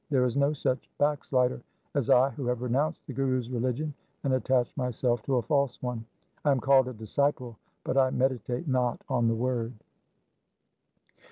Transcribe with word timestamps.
There 0.09 0.25
is 0.25 0.35
no 0.35 0.51
such 0.51 0.89
backslider 0.97 1.61
as 1.93 2.09
I 2.09 2.31
who 2.31 2.47
have 2.47 2.63
renounced 2.63 3.05
the 3.05 3.13
Guru's 3.13 3.51
religion 3.51 3.93
and 4.23 4.33
attached 4.33 4.75
myself 4.75 5.21
to 5.25 5.35
a 5.35 5.43
false 5.43 5.79
one. 5.79 6.03
I 6.43 6.49
am 6.49 6.59
called 6.59 6.87
a 6.87 6.93
disciple, 6.93 7.55
but 7.83 7.97
I 7.99 8.09
meditate 8.09 8.67
not 8.67 9.03
on 9.09 9.27
the 9.27 9.35
Word. 9.35 9.73